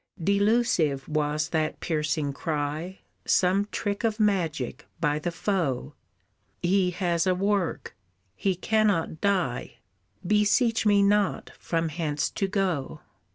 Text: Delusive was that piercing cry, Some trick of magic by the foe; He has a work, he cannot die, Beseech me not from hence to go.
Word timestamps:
Delusive 0.19 1.07
was 1.07 1.49
that 1.49 1.79
piercing 1.79 2.33
cry, 2.33 3.01
Some 3.27 3.67
trick 3.71 4.03
of 4.03 4.19
magic 4.19 4.87
by 4.99 5.19
the 5.19 5.29
foe; 5.29 5.93
He 6.63 6.89
has 6.89 7.27
a 7.27 7.35
work, 7.35 7.95
he 8.35 8.55
cannot 8.55 9.21
die, 9.21 9.77
Beseech 10.25 10.87
me 10.87 11.03
not 11.03 11.51
from 11.59 11.89
hence 11.89 12.31
to 12.31 12.47
go. 12.47 13.01